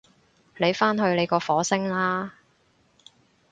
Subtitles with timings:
[0.57, 2.33] 你返去你個火星啦